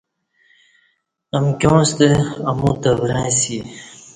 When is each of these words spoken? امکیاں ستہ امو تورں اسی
امکیاں 1.37 1.81
ستہ 1.89 2.07
امو 2.49 2.71
تورں 2.81 3.23
اسی 3.27 3.57